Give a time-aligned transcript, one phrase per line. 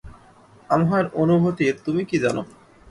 [0.69, 2.41] আমার অনুভূতির তুমি কী জানো?